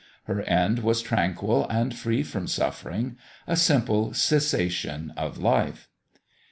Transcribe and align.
Her 0.23 0.41
end 0.41 0.79
was 0.79 1.03
tranquil 1.03 1.67
and 1.69 1.95
free 1.95 2.23
from 2.23 2.47
suffering 2.47 3.17
a 3.45 3.55
simple 3.55 4.15
cessation 4.15 5.13
of 5.15 5.37
life. 5.37 5.89